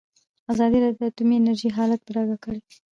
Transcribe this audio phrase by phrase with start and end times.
[0.51, 2.59] ازادي راډیو د اټومي انرژي حالت په ډاګه کړی.